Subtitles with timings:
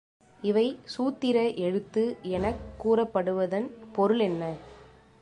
[0.39, 0.63] இவை
[0.85, 2.03] சூத்திர எழுத்து
[2.31, 4.43] எனக் கூறப்படுவதன் பொருளென்ன?